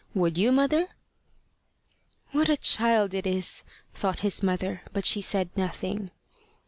Would 0.15 0.35
you, 0.35 0.51
mother?" 0.51 0.87
"What 2.31 2.49
a 2.49 2.57
child 2.57 3.13
it 3.13 3.27
is!" 3.27 3.63
thought 3.93 4.21
his 4.21 4.41
mother, 4.41 4.81
but 4.93 5.05
she 5.05 5.21
said 5.21 5.55
nothing. 5.55 6.09